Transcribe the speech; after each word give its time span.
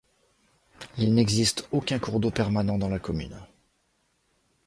Il 0.97 1.13
n'existe 1.13 1.67
aucun 1.71 1.99
cours 1.99 2.19
d'eau 2.19 2.31
permanent 2.31 2.79
dans 2.79 2.89
la 2.89 2.97
commune. 2.97 3.39